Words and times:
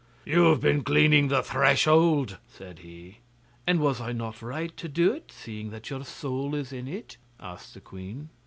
'You 0.25 0.45
have 0.45 0.59
been 0.61 0.83
cleaning 0.83 1.27
the 1.27 1.43
threshold,' 1.43 2.39
said 2.49 2.79
he. 2.79 3.19
'And 3.67 3.79
was 3.79 4.01
I 4.01 4.13
not 4.13 4.41
right 4.41 4.75
to 4.77 4.89
do 4.89 5.11
it, 5.13 5.31
seeing 5.31 5.69
that 5.69 5.91
your 5.91 6.03
soul 6.03 6.55
is 6.55 6.73
in 6.73 6.87
it?' 6.87 7.17
asked 7.39 7.75
the 7.75 7.81
queen. 7.81 8.29